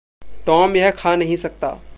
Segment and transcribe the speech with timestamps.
[0.45, 1.81] Tom यह खा नहीं सकता।